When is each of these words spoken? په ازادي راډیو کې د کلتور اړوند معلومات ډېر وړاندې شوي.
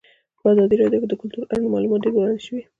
په 0.39 0.45
ازادي 0.51 0.75
راډیو 0.81 1.01
کې 1.01 1.07
د 1.09 1.13
کلتور 1.21 1.43
اړوند 1.51 1.71
معلومات 1.73 1.99
ډېر 2.03 2.13
وړاندې 2.15 2.41
شوي. 2.47 2.61